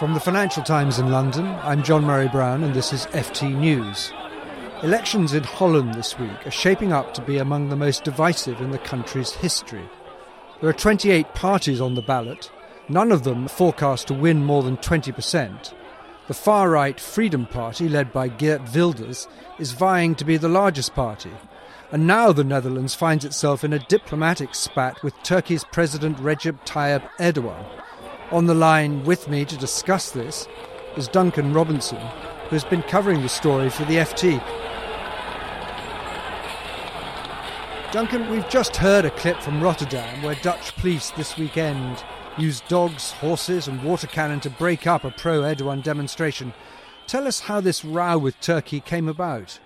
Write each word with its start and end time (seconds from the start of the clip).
From 0.00 0.14
the 0.14 0.20
Financial 0.20 0.62
Times 0.62 0.98
in 0.98 1.10
London, 1.10 1.44
I'm 1.62 1.82
John 1.82 2.06
Murray 2.06 2.28
Brown, 2.28 2.64
and 2.64 2.72
this 2.72 2.90
is 2.90 3.04
FT 3.08 3.54
News. 3.54 4.14
Elections 4.82 5.34
in 5.34 5.44
Holland 5.44 5.92
this 5.92 6.18
week 6.18 6.46
are 6.46 6.50
shaping 6.50 6.90
up 6.90 7.12
to 7.12 7.20
be 7.20 7.36
among 7.36 7.68
the 7.68 7.76
most 7.76 8.02
divisive 8.02 8.62
in 8.62 8.70
the 8.70 8.78
country's 8.78 9.32
history. 9.32 9.86
There 10.58 10.70
are 10.70 10.72
28 10.72 11.34
parties 11.34 11.82
on 11.82 11.96
the 11.96 12.00
ballot, 12.00 12.50
none 12.88 13.12
of 13.12 13.24
them 13.24 13.46
forecast 13.46 14.08
to 14.08 14.14
win 14.14 14.42
more 14.42 14.62
than 14.62 14.78
20%. 14.78 15.74
The 16.28 16.34
far 16.34 16.70
right 16.70 16.98
Freedom 16.98 17.44
Party, 17.44 17.86
led 17.86 18.10
by 18.10 18.28
Geert 18.28 18.74
Wilders, 18.74 19.28
is 19.58 19.72
vying 19.72 20.14
to 20.14 20.24
be 20.24 20.38
the 20.38 20.48
largest 20.48 20.94
party. 20.94 21.32
And 21.92 22.06
now 22.06 22.32
the 22.32 22.42
Netherlands 22.42 22.94
finds 22.94 23.26
itself 23.26 23.64
in 23.64 23.74
a 23.74 23.78
diplomatic 23.78 24.54
spat 24.54 25.02
with 25.02 25.12
Turkey's 25.22 25.64
President 25.64 26.16
Recep 26.16 26.64
Tayyip 26.64 27.06
Erdogan. 27.18 27.79
On 28.32 28.46
the 28.46 28.54
line 28.54 29.02
with 29.02 29.26
me 29.26 29.44
to 29.44 29.56
discuss 29.56 30.12
this 30.12 30.46
is 30.96 31.08
Duncan 31.08 31.52
Robinson, 31.52 31.98
who 31.98 32.54
has 32.54 32.62
been 32.62 32.82
covering 32.82 33.22
the 33.22 33.28
story 33.28 33.68
for 33.68 33.84
the 33.86 33.96
FT. 33.96 34.40
Duncan, 37.90 38.30
we've 38.30 38.48
just 38.48 38.76
heard 38.76 39.04
a 39.04 39.10
clip 39.10 39.42
from 39.42 39.60
Rotterdam 39.60 40.22
where 40.22 40.36
Dutch 40.36 40.76
police 40.76 41.10
this 41.10 41.36
weekend 41.36 42.04
used 42.38 42.68
dogs, 42.68 43.10
horses, 43.10 43.66
and 43.66 43.82
water 43.82 44.06
cannon 44.06 44.38
to 44.40 44.50
break 44.50 44.86
up 44.86 45.02
a 45.02 45.10
pro 45.10 45.40
Erdogan 45.40 45.82
demonstration. 45.82 46.54
Tell 47.08 47.26
us 47.26 47.40
how 47.40 47.60
this 47.60 47.84
row 47.84 48.16
with 48.16 48.40
Turkey 48.40 48.78
came 48.78 49.08
about. 49.08 49.58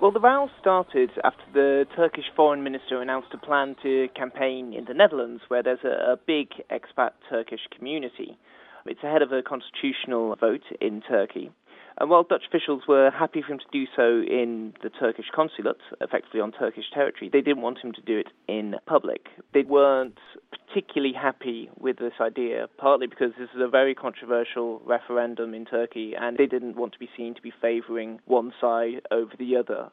Well, 0.00 0.12
the 0.12 0.20
row 0.20 0.48
started 0.58 1.10
after 1.22 1.44
the 1.52 1.84
Turkish 1.94 2.24
foreign 2.34 2.62
minister 2.62 3.02
announced 3.02 3.34
a 3.34 3.36
plan 3.36 3.76
to 3.82 4.08
campaign 4.16 4.72
in 4.72 4.86
the 4.86 4.94
Netherlands, 4.94 5.42
where 5.48 5.62
there's 5.62 5.84
a, 5.84 6.12
a 6.12 6.16
big 6.16 6.48
expat 6.70 7.10
Turkish 7.28 7.60
community. 7.76 8.38
It's 8.86 9.02
ahead 9.02 9.20
of 9.20 9.30
a 9.30 9.42
constitutional 9.42 10.34
vote 10.36 10.64
in 10.80 11.02
Turkey. 11.06 11.50
And 11.98 12.08
while 12.08 12.22
Dutch 12.22 12.44
officials 12.48 12.84
were 12.88 13.10
happy 13.10 13.42
for 13.42 13.52
him 13.52 13.58
to 13.58 13.64
do 13.70 13.84
so 13.94 14.22
in 14.22 14.72
the 14.82 14.88
Turkish 14.88 15.26
consulate, 15.34 15.76
effectively 16.00 16.40
on 16.40 16.52
Turkish 16.52 16.86
territory, 16.94 17.28
they 17.30 17.42
didn't 17.42 17.60
want 17.60 17.78
him 17.84 17.92
to 17.92 18.00
do 18.00 18.18
it 18.18 18.28
in 18.48 18.76
public. 18.86 19.26
They 19.52 19.64
weren't 19.64 20.18
particularly 20.50 21.12
happy 21.12 21.68
with 21.78 21.98
this 21.98 22.14
idea, 22.18 22.68
partly 22.78 23.06
because 23.06 23.32
this 23.38 23.50
is 23.54 23.60
a 23.60 23.68
very 23.68 23.94
controversial 23.94 24.80
referendum 24.86 25.52
in 25.52 25.66
Turkey, 25.66 26.14
and 26.18 26.38
they 26.38 26.46
didn't 26.46 26.76
want 26.76 26.94
to 26.94 26.98
be 26.98 27.10
seen 27.18 27.34
to 27.34 27.42
be 27.42 27.52
favouring 27.60 28.20
one 28.24 28.54
side 28.60 29.02
over 29.10 29.32
the 29.38 29.56
other. 29.56 29.90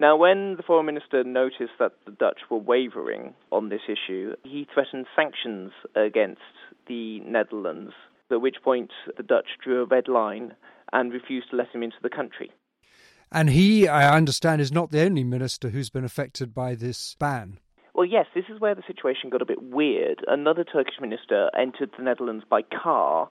Now, 0.00 0.16
when 0.16 0.54
the 0.56 0.62
foreign 0.62 0.86
minister 0.86 1.24
noticed 1.24 1.72
that 1.80 1.90
the 2.06 2.12
Dutch 2.12 2.38
were 2.48 2.58
wavering 2.58 3.34
on 3.50 3.68
this 3.68 3.80
issue, 3.88 4.36
he 4.44 4.64
threatened 4.72 5.06
sanctions 5.16 5.72
against 5.96 6.40
the 6.86 7.18
Netherlands, 7.20 7.92
at 8.30 8.40
which 8.40 8.58
point 8.62 8.92
the 9.16 9.24
Dutch 9.24 9.48
drew 9.62 9.82
a 9.82 9.86
red 9.86 10.06
line 10.06 10.54
and 10.92 11.12
refused 11.12 11.50
to 11.50 11.56
let 11.56 11.70
him 11.70 11.82
into 11.82 11.96
the 12.00 12.10
country. 12.10 12.52
And 13.32 13.50
he, 13.50 13.88
I 13.88 14.16
understand, 14.16 14.60
is 14.60 14.70
not 14.70 14.92
the 14.92 15.02
only 15.02 15.24
minister 15.24 15.70
who's 15.70 15.90
been 15.90 16.04
affected 16.04 16.54
by 16.54 16.76
this 16.76 17.16
ban. 17.18 17.58
Well, 17.92 18.06
yes, 18.06 18.26
this 18.36 18.44
is 18.48 18.60
where 18.60 18.76
the 18.76 18.84
situation 18.86 19.30
got 19.30 19.42
a 19.42 19.46
bit 19.46 19.60
weird. 19.60 20.24
Another 20.28 20.62
Turkish 20.62 21.00
minister 21.00 21.50
entered 21.58 21.90
the 21.98 22.04
Netherlands 22.04 22.44
by 22.48 22.62
car 22.62 23.30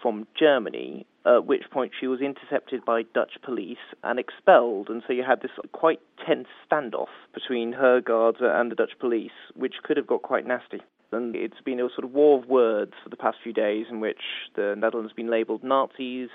from 0.00 0.26
Germany, 0.38 1.06
at 1.26 1.46
which 1.46 1.64
point 1.70 1.92
she 1.98 2.06
was 2.06 2.20
intercepted 2.20 2.84
by 2.84 3.02
Dutch 3.14 3.32
police 3.44 3.76
and 4.02 4.18
expelled. 4.18 4.88
And 4.88 5.02
so 5.06 5.12
you 5.12 5.22
had 5.22 5.42
this 5.42 5.50
quite 5.72 6.00
tense 6.26 6.48
standoff 6.70 7.08
between 7.34 7.72
her 7.72 8.00
guards 8.00 8.38
and 8.40 8.70
the 8.70 8.76
Dutch 8.76 8.98
police, 8.98 9.32
which 9.54 9.74
could 9.82 9.96
have 9.96 10.06
got 10.06 10.22
quite 10.22 10.46
nasty. 10.46 10.80
And 11.10 11.34
it's 11.34 11.60
been 11.64 11.80
a 11.80 11.88
sort 11.88 12.04
of 12.04 12.12
war 12.12 12.38
of 12.38 12.48
words 12.48 12.92
for 13.02 13.08
the 13.08 13.16
past 13.16 13.38
few 13.42 13.52
days 13.52 13.86
in 13.90 14.00
which 14.00 14.20
the 14.56 14.74
Netherlands 14.76 15.10
has 15.10 15.16
been 15.16 15.30
labelled 15.30 15.64
Nazis, 15.64 16.28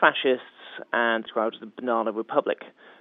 fascists 0.00 0.44
and 0.92 1.24
described 1.24 1.56
as 1.56 1.60
the 1.60 1.66
banana 1.66 2.12
republic 2.12 2.58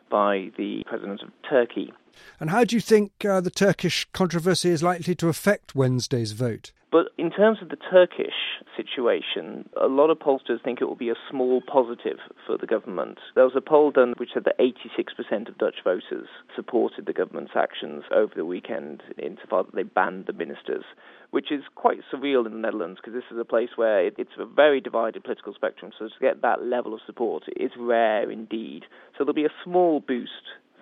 by 0.10 0.52
the 0.58 0.84
president 0.86 1.22
of 1.22 1.30
Turkey. 1.50 1.92
And 2.40 2.50
how 2.50 2.64
do 2.64 2.76
you 2.76 2.82
think 2.82 3.12
uh, 3.26 3.42
the 3.42 3.52
Turkish 3.52 4.08
controversy 4.14 4.70
is 4.70 4.82
likely 4.82 5.16
to 5.16 5.28
affect 5.28 5.76
Wednesday's 5.76 6.32
vote? 6.32 6.72
But 6.90 7.08
in 7.18 7.32
terms 7.32 7.58
of 7.62 7.68
the 7.68 7.76
Turkish 7.76 8.64
situation, 8.78 9.68
a 9.80 9.88
lot 9.88 10.10
of 10.10 10.20
pollsters 10.20 10.64
think 10.64 10.80
it 10.80 10.86
will 10.86 10.96
be 10.96 11.10
a 11.10 11.20
small 11.30 11.62
positive 11.62 12.18
for 12.46 12.58
the 12.58 12.66
government. 12.66 13.20
There 13.36 13.44
was 13.44 13.58
a 13.58 13.62
poll 13.62 13.92
done 13.92 14.14
which 14.16 14.30
said 14.34 14.46
that 14.46 14.58
86% 14.58 15.50
of 15.50 15.58
Dutch 15.58 15.84
voters 15.84 16.30
supported 16.56 17.06
the 17.06 17.12
government's 17.12 17.52
actions 17.58 18.04
over 18.10 18.32
the 18.34 18.46
weekend 18.46 19.04
insofar 19.22 19.66
that 19.66 19.76
they 19.76 19.84
banned 19.84 20.28
the 20.28 20.34
ministers, 20.34 20.86
which 21.32 21.52
is 21.52 21.64
quite 21.76 22.00
surreal 22.10 22.46
in 22.46 22.54
the 22.54 22.60
Netherlands 22.60 23.02
because 23.02 23.14
this 23.14 23.30
is 23.32 23.38
a 23.38 23.44
place 23.44 23.72
where 23.76 24.08
it's 24.08 24.38
a 24.40 24.46
very 24.46 24.80
divided 24.80 25.26
political 25.26 25.54
spectrum. 25.54 25.92
So 26.00 26.08
to 26.08 26.14
get 26.22 26.42
that 26.42 26.64
level 26.64 26.94
of 26.94 27.02
support 27.06 27.44
is 27.58 27.72
rare 27.78 28.32
indeed. 28.32 28.84
So 29.18 29.26
there'll 29.26 29.34
be 29.34 29.44
a 29.44 29.62
small 29.62 30.00
boost 30.00 30.32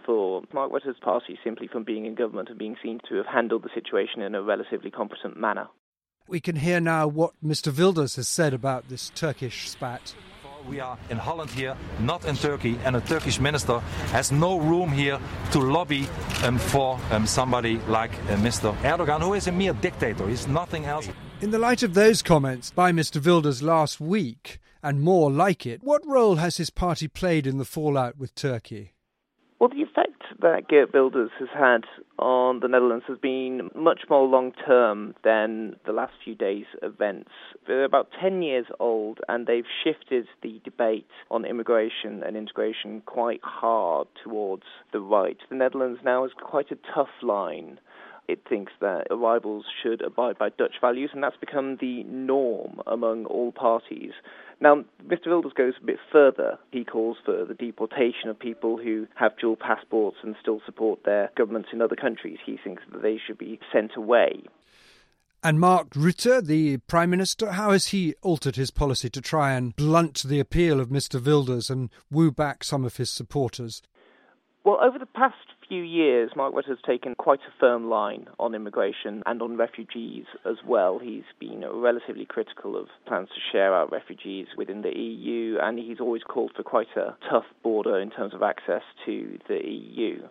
for 0.05 0.43
Mark 0.53 0.71
Rutte's 0.71 0.99
party 1.01 1.39
simply 1.43 1.67
from 1.67 1.83
being 1.83 2.05
in 2.05 2.13
government 2.13 2.49
and 2.49 2.59
being 2.59 2.75
seen 2.83 2.99
to 3.09 3.15
have 3.15 3.25
handled 3.25 3.63
the 3.63 3.69
situation 3.73 4.21
in 4.21 4.35
a 4.35 4.43
relatively 4.43 4.91
competent 4.91 5.35
manner. 5.35 5.67
We 6.27 6.39
can 6.39 6.55
hear 6.55 6.79
now 6.79 7.07
what 7.07 7.33
Mr. 7.45 7.71
Wilders 7.71 8.15
has 8.15 8.27
said 8.27 8.51
about 8.55 8.89
this 8.89 9.11
Turkish 9.13 9.69
spat. 9.69 10.15
We 10.67 10.79
are 10.79 10.97
in 11.11 11.17
Holland 11.17 11.51
here, 11.51 11.77
not 11.99 12.25
in 12.25 12.35
Turkey, 12.35 12.79
and 12.83 12.95
a 12.95 13.01
Turkish 13.01 13.39
minister 13.39 13.77
has 14.09 14.31
no 14.31 14.57
room 14.57 14.89
here 14.91 15.19
to 15.51 15.59
lobby 15.59 16.07
um, 16.43 16.57
for 16.57 16.99
um, 17.11 17.27
somebody 17.27 17.77
like 17.87 18.11
uh, 18.11 18.37
Mr. 18.37 18.75
Erdogan, 18.77 19.21
who 19.21 19.35
is 19.35 19.45
a 19.45 19.51
mere 19.51 19.73
dictator. 19.73 20.27
He's 20.27 20.47
nothing 20.47 20.85
else. 20.85 21.07
In 21.41 21.51
the 21.51 21.59
light 21.59 21.83
of 21.83 21.93
those 21.93 22.23
comments 22.23 22.71
by 22.71 22.91
Mr. 22.91 23.23
Wilders 23.23 23.61
last 23.61 24.01
week, 24.01 24.59
and 24.81 25.01
more 25.01 25.31
like 25.31 25.67
it, 25.67 25.83
what 25.83 26.01
role 26.07 26.37
has 26.37 26.57
his 26.57 26.71
party 26.71 27.07
played 27.07 27.45
in 27.45 27.59
the 27.59 27.65
fallout 27.65 28.17
with 28.17 28.33
Turkey? 28.33 28.93
Well, 29.59 29.69
the 29.69 29.83
effect 29.83 30.14
that 30.45 30.67
Geert 30.67 30.93
Wilders 30.93 31.31
has 31.39 31.47
had 31.57 31.85
on 32.19 32.59
the 32.59 32.67
Netherlands 32.67 33.05
has 33.07 33.17
been 33.17 33.71
much 33.73 34.01
more 34.11 34.27
long 34.27 34.51
term 34.67 35.15
than 35.23 35.75
the 35.87 35.91
last 35.91 36.13
few 36.23 36.35
days' 36.35 36.67
events. 36.83 37.31
They're 37.65 37.83
about 37.83 38.09
10 38.21 38.43
years 38.43 38.67
old 38.79 39.21
and 39.27 39.47
they've 39.47 39.65
shifted 39.83 40.27
the 40.43 40.61
debate 40.63 41.07
on 41.31 41.45
immigration 41.45 42.21
and 42.21 42.37
integration 42.37 43.01
quite 43.07 43.41
hard 43.43 44.07
towards 44.23 44.65
the 44.93 44.99
right. 44.99 45.37
The 45.49 45.55
Netherlands 45.55 46.01
now 46.05 46.25
is 46.25 46.31
quite 46.39 46.69
a 46.69 46.77
tough 46.93 47.23
line 47.23 47.79
it 48.27 48.39
thinks 48.47 48.73
that 48.81 49.07
arrivals 49.11 49.65
should 49.81 50.01
abide 50.01 50.37
by 50.37 50.49
Dutch 50.49 50.75
values, 50.81 51.11
and 51.13 51.23
that's 51.23 51.37
become 51.37 51.77
the 51.77 52.03
norm 52.03 52.81
among 52.87 53.25
all 53.25 53.51
parties. 53.51 54.11
Now, 54.59 54.83
Mr. 55.05 55.27
Wilders 55.27 55.53
goes 55.53 55.73
a 55.81 55.85
bit 55.85 55.99
further. 56.11 56.57
He 56.71 56.85
calls 56.85 57.17
for 57.25 57.45
the 57.45 57.53
deportation 57.53 58.29
of 58.29 58.39
people 58.39 58.77
who 58.77 59.07
have 59.15 59.37
dual 59.37 59.57
passports 59.57 60.17
and 60.23 60.35
still 60.41 60.61
support 60.65 61.03
their 61.03 61.31
governments 61.35 61.69
in 61.73 61.81
other 61.81 61.95
countries. 61.95 62.39
He 62.45 62.57
thinks 62.63 62.83
that 62.91 63.01
they 63.01 63.17
should 63.25 63.37
be 63.37 63.59
sent 63.71 63.95
away. 63.95 64.43
And 65.43 65.59
Mark 65.59 65.91
Rutte, 65.91 66.45
the 66.47 66.77
Prime 66.87 67.11
Minister, 67.11 67.51
how 67.51 67.71
has 67.71 67.87
he 67.87 68.15
altered 68.23 68.55
his 68.55 68.71
policy 68.71 69.09
to 69.11 69.21
try 69.21 69.53
and 69.53 69.75
blunt 69.75 70.23
the 70.23 70.39
appeal 70.39 70.79
of 70.79 70.89
Mr. 70.89 71.23
Wilders 71.23 71.69
and 71.69 71.91
woo 72.09 72.31
back 72.31 72.63
some 72.63 72.83
of 72.83 72.97
his 72.97 73.11
supporters? 73.11 73.83
Well, 74.63 74.79
over 74.81 74.97
the 74.97 75.05
past 75.05 75.35
few 75.67 75.81
years, 75.81 76.31
Mark 76.35 76.53
Rutte 76.53 76.69
has 76.69 76.77
taken 76.85 77.15
quite 77.15 77.39
a 77.39 77.59
firm 77.59 77.89
line 77.89 78.27
on 78.39 78.55
immigration 78.55 79.23
and 79.25 79.41
on 79.41 79.57
refugees 79.57 80.25
as 80.45 80.57
well. 80.65 80.99
He's 80.99 81.23
been 81.39 81.63
relatively 81.71 82.25
critical 82.25 82.77
of 82.77 82.87
plans 83.07 83.29
to 83.29 83.41
share 83.51 83.75
out 83.75 83.91
refugees 83.91 84.47
within 84.57 84.81
the 84.81 84.97
EU, 84.97 85.57
and 85.61 85.79
he's 85.79 85.99
always 85.99 86.23
called 86.23 86.51
for 86.55 86.63
quite 86.63 86.95
a 86.95 87.15
tough 87.29 87.45
border 87.63 87.99
in 87.99 88.11
terms 88.11 88.33
of 88.33 88.43
access 88.43 88.83
to 89.05 89.37
the 89.47 89.59
EU. 89.63 90.27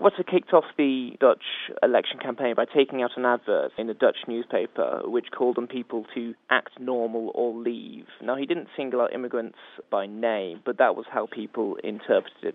Rutte 0.00 0.24
kicked 0.30 0.52
off 0.52 0.64
the 0.76 1.10
Dutch 1.18 1.42
election 1.82 2.20
campaign 2.20 2.54
by 2.54 2.64
taking 2.64 3.02
out 3.02 3.16
an 3.16 3.24
advert 3.24 3.72
in 3.76 3.90
a 3.90 3.94
Dutch 3.94 4.18
newspaper 4.28 5.00
which 5.04 5.26
called 5.36 5.58
on 5.58 5.66
people 5.66 6.06
to 6.14 6.34
act 6.50 6.78
normal 6.78 7.32
or 7.34 7.52
leave. 7.52 8.06
Now, 8.22 8.36
he 8.36 8.46
didn't 8.46 8.68
single 8.76 9.00
out 9.00 9.12
immigrants 9.12 9.58
by 9.90 10.06
name, 10.06 10.60
but 10.64 10.78
that 10.78 10.94
was 10.94 11.06
how 11.10 11.26
people 11.26 11.76
interpreted 11.82 12.44
it. 12.44 12.54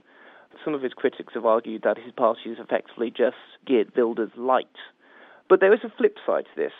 Some 0.63 0.73
of 0.73 0.81
his 0.81 0.93
critics 0.93 1.33
have 1.33 1.45
argued 1.45 1.83
that 1.83 1.97
his 1.97 2.13
party 2.13 2.49
is 2.49 2.57
effectively 2.59 3.09
just 3.09 3.35
Geert 3.65 3.95
Wilders 3.95 4.31
light. 4.35 4.67
But 5.49 5.59
there 5.59 5.73
is 5.73 5.81
a 5.83 5.93
flip 5.97 6.17
side 6.25 6.45
to 6.45 6.61
this. 6.61 6.73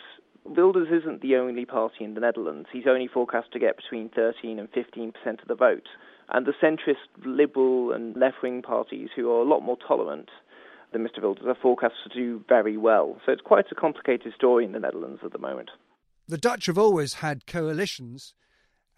Wilders 0.44 0.88
isn't 0.90 1.22
the 1.22 1.36
only 1.36 1.64
party 1.64 2.04
in 2.04 2.14
the 2.14 2.20
Netherlands. 2.20 2.68
He's 2.72 2.86
only 2.86 3.08
forecast 3.08 3.52
to 3.52 3.58
get 3.58 3.76
between 3.76 4.10
13 4.10 4.58
and 4.58 4.68
15 4.70 5.12
percent 5.12 5.40
of 5.40 5.48
the 5.48 5.54
vote. 5.54 5.88
And 6.28 6.46
the 6.46 6.52
centrist, 6.62 7.08
liberal, 7.24 7.92
and 7.92 8.16
left 8.16 8.42
wing 8.42 8.62
parties, 8.62 9.10
who 9.14 9.30
are 9.30 9.42
a 9.42 9.48
lot 9.48 9.60
more 9.60 9.76
tolerant 9.86 10.30
than 10.92 11.06
Mr. 11.06 11.22
Wilders, 11.22 11.46
are 11.46 11.54
forecast 11.54 11.94
to 12.08 12.14
do 12.14 12.44
very 12.48 12.76
well. 12.76 13.20
So 13.24 13.32
it's 13.32 13.42
quite 13.42 13.66
a 13.70 13.74
complicated 13.74 14.32
story 14.34 14.64
in 14.64 14.72
the 14.72 14.80
Netherlands 14.80 15.20
at 15.24 15.32
the 15.32 15.38
moment. 15.38 15.70
The 16.26 16.38
Dutch 16.38 16.66
have 16.66 16.78
always 16.78 17.14
had 17.14 17.46
coalitions, 17.46 18.34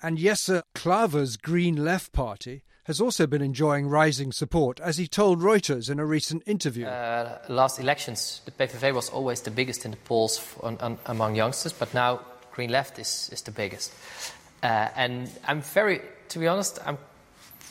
and 0.03 0.19
Jesse 0.19 0.61
Klaver's 0.75 1.37
Green 1.37 1.85
Left 1.85 2.13
Party 2.13 2.63
has 2.85 3.01
also 3.01 3.27
been 3.27 3.43
enjoying 3.43 3.89
rising 3.89 4.31
support, 4.31 4.79
as 4.81 4.97
he 4.97 5.09
told 5.09 5.41
Reuters 5.41 5.91
in 5.91 5.99
a 5.99 6.07
recent 6.07 6.43
interview. 6.47 6.87
Uh, 6.87 7.39
last 7.49 7.81
elections, 7.81 8.41
the 8.45 8.53
PVV 8.53 8.95
was 8.95 9.11
always 9.11 9.41
the 9.41 9.51
biggest 9.51 9.85
in 9.85 9.91
the 9.91 9.97
polls 9.97 10.55
on, 10.63 10.79
on, 10.79 10.97
among 11.07 11.35
youngsters, 11.35 11.73
but 11.73 11.93
now 11.93 12.21
Green 12.53 12.71
Left 12.71 12.99
is, 13.01 13.29
is 13.33 13.43
the 13.43 13.51
biggest. 13.51 13.93
Uh, 14.63 14.89
and 14.95 15.29
I'm 15.49 15.63
very, 15.63 16.01
to 16.29 16.39
be 16.39 16.47
honest, 16.47 16.79
I'm 16.87 16.99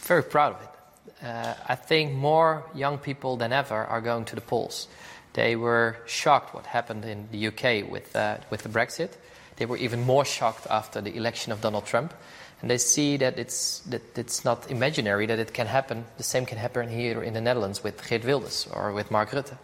very 0.03 0.23
proud 0.23 0.55
of 0.55 0.61
it. 0.61 1.25
Uh, 1.25 1.53
I 1.69 1.75
think 1.75 2.13
more 2.13 2.65
young 2.75 2.97
people 2.97 3.37
than 3.37 3.53
ever 3.53 3.85
are 3.85 4.01
going 4.01 4.25
to 4.25 4.35
the 4.35 4.41
polls. 4.41 4.87
They 5.31 5.55
were 5.55 5.97
shocked 6.05 6.53
what 6.53 6.65
happened 6.65 7.05
in 7.05 7.29
the 7.31 7.47
UK 7.47 7.89
with, 7.89 8.13
uh, 8.15 8.37
with 8.49 8.63
the 8.63 8.69
Brexit. 8.69 9.11
They 9.57 9.65
were 9.65 9.77
even 9.77 10.01
more 10.01 10.25
shocked 10.25 10.67
after 10.69 11.01
the 11.01 11.15
election 11.15 11.51
of 11.51 11.61
Donald 11.61 11.85
Trump. 11.85 12.13
And 12.61 12.69
they 12.69 12.77
see 12.77 13.17
that 13.17 13.37
it's, 13.37 13.79
that 13.81 14.17
it's 14.17 14.45
not 14.45 14.71
imaginary, 14.71 15.25
that 15.27 15.39
it 15.39 15.53
can 15.53 15.67
happen. 15.67 16.05
The 16.17 16.23
same 16.23 16.45
can 16.45 16.57
happen 16.57 16.89
here 16.89 17.21
in 17.21 17.33
the 17.33 17.41
Netherlands 17.41 17.83
with 17.83 18.07
Geert 18.07 18.25
Wilders 18.25 18.67
or 18.73 18.91
with 18.91 19.11
Mark 19.11 19.31
Rutte. 19.31 19.57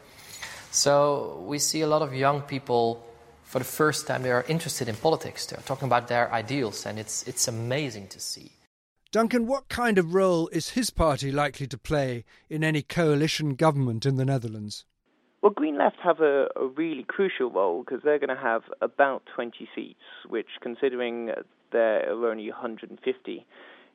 So 0.72 1.44
we 1.48 1.60
see 1.60 1.82
a 1.82 1.88
lot 1.88 2.02
of 2.02 2.14
young 2.14 2.42
people, 2.42 3.06
for 3.44 3.60
the 3.60 3.66
first 3.66 4.08
time, 4.08 4.24
they 4.24 4.32
are 4.32 4.46
interested 4.48 4.88
in 4.88 4.96
politics. 4.96 5.46
They're 5.46 5.60
talking 5.66 5.88
about 5.88 6.08
their 6.08 6.32
ideals, 6.32 6.86
and 6.86 7.00
it's, 7.00 7.24
it's 7.28 7.48
amazing 7.48 8.08
to 8.10 8.20
see. 8.20 8.52
Duncan, 9.12 9.48
what 9.48 9.68
kind 9.68 9.98
of 9.98 10.14
role 10.14 10.48
is 10.50 10.70
his 10.70 10.90
party 10.90 11.32
likely 11.32 11.68
to 11.68 11.78
play 11.78 12.24
in 12.50 12.64
any 12.64 12.82
coalition 12.82 13.56
government 13.56 14.06
in 14.06 14.16
the 14.16 14.24
Netherlands? 14.24 14.86
Well, 15.42 15.52
Green 15.52 15.78
Left 15.78 15.98
have 16.04 16.20
a, 16.20 16.48
a 16.56 16.68
really 16.68 17.04
crucial 17.08 17.50
role 17.50 17.84
because 17.84 18.04
they're 18.04 18.20
going 18.20 18.36
to 18.36 18.42
have 18.42 18.62
about 18.80 19.24
20 19.34 19.68
seats, 19.74 20.00
which, 20.30 20.48
considering 20.62 21.32
there 21.72 22.14
are 22.14 22.30
only 22.30 22.50
150 22.52 23.46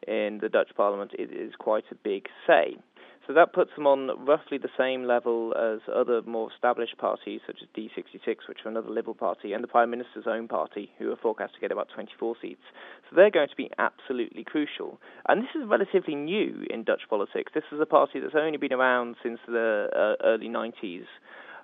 in 0.08 0.38
the 0.42 0.48
Dutch 0.48 0.70
Parliament, 0.76 1.12
it 1.16 1.30
is 1.32 1.52
quite 1.56 1.84
a 1.92 1.94
big 1.94 2.26
say. 2.46 2.76
So 3.26 3.32
that 3.32 3.52
puts 3.52 3.72
them 3.74 3.88
on 3.88 4.24
roughly 4.24 4.56
the 4.56 4.68
same 4.78 5.02
level 5.04 5.52
as 5.56 5.80
other 5.92 6.22
more 6.22 6.48
established 6.52 6.96
parties 6.96 7.40
such 7.44 7.56
as 7.60 7.68
D66, 7.76 8.48
which 8.48 8.58
are 8.64 8.68
another 8.68 8.90
Liberal 8.90 9.14
party, 9.14 9.52
and 9.52 9.64
the 9.64 9.68
Prime 9.68 9.90
Minister's 9.90 10.26
own 10.28 10.46
party, 10.46 10.90
who 10.98 11.10
are 11.10 11.16
forecast 11.16 11.54
to 11.54 11.60
get 11.60 11.72
about 11.72 11.88
24 11.92 12.36
seats. 12.40 12.62
So 13.10 13.16
they're 13.16 13.32
going 13.32 13.48
to 13.48 13.56
be 13.56 13.68
absolutely 13.78 14.44
crucial. 14.44 15.00
And 15.28 15.42
this 15.42 15.50
is 15.56 15.68
relatively 15.68 16.14
new 16.14 16.64
in 16.70 16.84
Dutch 16.84 17.02
politics. 17.10 17.50
This 17.52 17.64
is 17.72 17.80
a 17.80 17.86
party 17.86 18.20
that's 18.20 18.36
only 18.36 18.58
been 18.58 18.72
around 18.72 19.16
since 19.24 19.40
the 19.48 19.88
uh, 19.92 20.24
early 20.24 20.48
90s. 20.48 21.06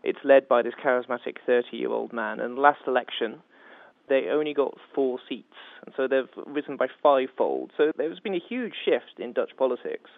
It's 0.02 0.18
led 0.24 0.48
by 0.48 0.62
this 0.62 0.74
charismatic 0.84 1.36
30 1.46 1.76
year 1.76 1.90
old 1.90 2.12
man. 2.12 2.40
And 2.40 2.58
last 2.58 2.80
election, 2.88 3.40
they 4.08 4.28
only 4.30 4.54
got 4.54 4.74
four 4.94 5.18
seats, 5.28 5.54
and 5.84 5.94
so 5.96 6.06
they've 6.08 6.44
risen 6.46 6.76
by 6.76 6.86
fivefold. 7.02 7.70
So 7.76 7.92
there's 7.96 8.20
been 8.20 8.34
a 8.34 8.42
huge 8.48 8.74
shift 8.84 9.18
in 9.18 9.32
Dutch 9.32 9.52
politics 9.56 10.10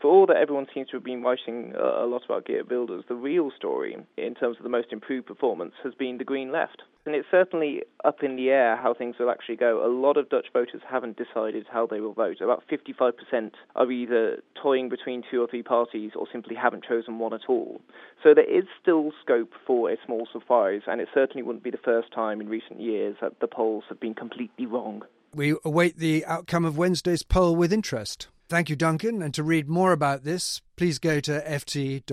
for 0.00 0.10
all 0.10 0.26
that 0.26 0.36
everyone 0.36 0.66
seems 0.72 0.88
to 0.88 0.96
have 0.96 1.04
been 1.04 1.22
writing 1.22 1.74
uh, 1.76 2.04
a 2.04 2.06
lot 2.06 2.24
about 2.24 2.46
Geert 2.46 2.70
Wilders, 2.70 3.04
the 3.08 3.14
real 3.14 3.50
story 3.56 3.96
in 4.16 4.34
terms 4.34 4.56
of 4.56 4.62
the 4.62 4.68
most 4.68 4.88
improved 4.92 5.26
performance 5.26 5.74
has 5.84 5.94
been 5.94 6.18
the 6.18 6.24
Green 6.24 6.50
Left. 6.50 6.82
And 7.06 7.14
it's 7.14 7.28
certainly 7.30 7.82
up 8.04 8.22
in 8.22 8.36
the 8.36 8.50
air 8.50 8.76
how 8.76 8.92
things 8.92 9.16
will 9.18 9.30
actually 9.30 9.56
go. 9.56 9.84
A 9.84 9.88
lot 9.88 10.18
of 10.18 10.28
Dutch 10.28 10.46
voters 10.52 10.82
haven't 10.88 11.16
decided 11.16 11.66
how 11.70 11.86
they 11.86 12.00
will 12.00 12.12
vote. 12.12 12.40
About 12.40 12.62
55% 12.70 13.52
are 13.74 13.90
either 13.90 14.42
toying 14.60 14.90
between 14.90 15.22
two 15.30 15.40
or 15.40 15.48
three 15.48 15.62
parties 15.62 16.12
or 16.14 16.26
simply 16.30 16.54
haven't 16.54 16.84
chosen 16.84 17.18
one 17.18 17.32
at 17.32 17.48
all. 17.48 17.80
So 18.22 18.34
there 18.34 18.44
is 18.44 18.64
still 18.80 19.12
scope 19.22 19.52
for 19.66 19.90
a 19.90 19.96
small 20.04 20.28
surprise, 20.30 20.82
and 20.86 21.00
it 21.00 21.08
certainly 21.14 21.42
wouldn't 21.42 21.64
be 21.64 21.70
the 21.70 21.78
first 21.78 22.12
time 22.12 22.40
in 22.40 22.48
recent 22.48 22.80
years 22.80 23.16
that 23.22 23.40
the 23.40 23.48
polls 23.48 23.84
have 23.88 23.98
been 23.98 24.14
completely 24.14 24.66
wrong. 24.66 25.02
We 25.34 25.56
await 25.64 25.96
the 25.96 26.24
outcome 26.26 26.64
of 26.64 26.76
Wednesday's 26.76 27.22
poll 27.22 27.56
with 27.56 27.72
interest. 27.72 28.28
Thank 28.48 28.68
you, 28.68 28.76
Duncan. 28.76 29.22
And 29.22 29.32
to 29.34 29.42
read 29.42 29.68
more 29.68 29.92
about 29.92 30.24
this, 30.24 30.60
please 30.76 30.98
go 30.98 31.20
to 31.20 31.40
ft. 31.40 32.12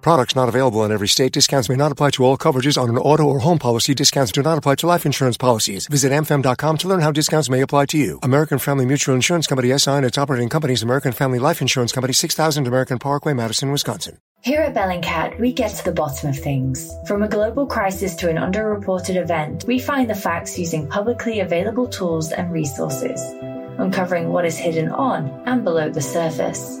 Products 0.00 0.34
not 0.34 0.48
available 0.48 0.84
in 0.84 0.92
every 0.92 1.08
state. 1.08 1.32
Discounts 1.32 1.68
may 1.68 1.76
not 1.76 1.92
apply 1.92 2.10
to 2.10 2.24
all 2.24 2.38
coverages 2.38 2.80
on 2.80 2.88
an 2.88 2.96
auto 2.98 3.24
or 3.24 3.40
home 3.40 3.58
policy. 3.58 3.94
Discounts 3.94 4.32
do 4.32 4.42
not 4.42 4.56
apply 4.58 4.76
to 4.76 4.86
life 4.86 5.06
insurance 5.06 5.36
policies. 5.36 5.86
Visit 5.86 6.10
amfam.com 6.12 6.76
to 6.78 6.88
learn 6.88 7.00
how 7.00 7.12
discounts 7.12 7.50
may 7.50 7.60
apply 7.60 7.86
to 7.86 7.98
you. 7.98 8.18
American 8.22 8.58
Family 8.58 8.86
Mutual 8.86 9.14
Insurance 9.14 9.46
Company 9.46 9.76
SI 9.76 9.90
and 9.90 10.06
its 10.06 10.18
operating 10.18 10.48
companies 10.48 10.82
American 10.82 11.12
Family 11.12 11.38
Life 11.38 11.60
Insurance 11.60 11.92
Company 11.92 12.12
6000 12.12 12.66
American 12.66 12.98
Parkway, 12.98 13.34
Madison, 13.34 13.70
Wisconsin. 13.70 14.18
Here 14.42 14.62
at 14.62 14.74
Bellingcat, 14.74 15.38
we 15.38 15.52
get 15.52 15.74
to 15.76 15.84
the 15.84 15.92
bottom 15.92 16.30
of 16.30 16.38
things. 16.38 16.90
From 17.06 17.22
a 17.22 17.28
global 17.28 17.66
crisis 17.66 18.14
to 18.16 18.30
an 18.30 18.36
underreported 18.36 19.16
event, 19.16 19.64
we 19.66 19.78
find 19.78 20.08
the 20.08 20.14
facts 20.14 20.58
using 20.58 20.88
publicly 20.88 21.40
available 21.40 21.86
tools 21.86 22.32
and 22.32 22.50
resources, 22.50 23.20
uncovering 23.78 24.30
what 24.30 24.46
is 24.46 24.56
hidden 24.56 24.88
on 24.88 25.28
and 25.44 25.62
below 25.62 25.90
the 25.90 26.00
surface. 26.00 26.80